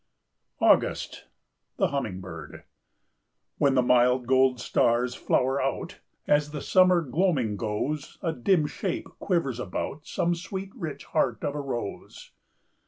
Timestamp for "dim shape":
8.33-9.05